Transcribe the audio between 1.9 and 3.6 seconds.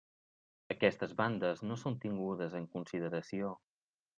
tingudes en consideració.